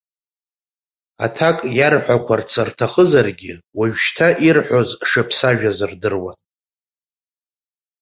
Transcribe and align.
Аҭак 1.25 1.57
иарҳәақәарц 1.77 2.51
рҭахызаргьы, 2.67 3.53
уажәшьҭа 3.77 4.27
ирҳәоз 4.47 4.89
шыԥсажәаз 5.09 5.79
рдыруан. 5.89 6.39